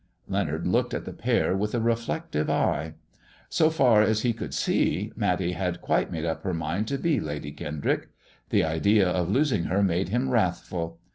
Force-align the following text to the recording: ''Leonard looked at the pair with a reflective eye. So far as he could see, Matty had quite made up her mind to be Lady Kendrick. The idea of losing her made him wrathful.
''Leonard 0.35 0.65
looked 0.65 0.95
at 0.95 1.05
the 1.05 1.13
pair 1.13 1.55
with 1.55 1.75
a 1.75 1.79
reflective 1.79 2.49
eye. 2.49 2.95
So 3.49 3.69
far 3.69 4.01
as 4.01 4.23
he 4.23 4.33
could 4.33 4.51
see, 4.51 5.13
Matty 5.15 5.51
had 5.51 5.79
quite 5.79 6.11
made 6.11 6.25
up 6.25 6.41
her 6.41 6.55
mind 6.55 6.87
to 6.87 6.97
be 6.97 7.19
Lady 7.19 7.51
Kendrick. 7.51 8.09
The 8.49 8.63
idea 8.63 9.07
of 9.07 9.29
losing 9.29 9.65
her 9.65 9.83
made 9.83 10.09
him 10.09 10.31
wrathful. 10.31 10.97